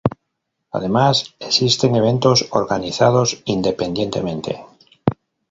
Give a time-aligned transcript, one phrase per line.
[0.71, 4.65] Además existen eventos organizados independientemente.